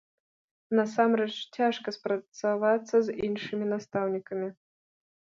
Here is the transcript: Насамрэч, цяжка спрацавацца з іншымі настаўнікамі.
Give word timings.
Насамрэч, 0.77 1.33
цяжка 1.59 1.93
спрацавацца 1.97 2.95
з 3.09 3.15
іншымі 3.27 3.65
настаўнікамі. 3.75 4.49